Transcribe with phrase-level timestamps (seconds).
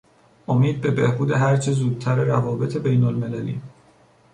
[0.47, 3.61] امید به بهبود هر چه زودتر روابط بین المللی